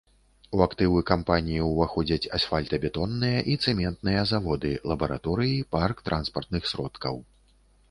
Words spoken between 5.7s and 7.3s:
парк транспартных сродкаў.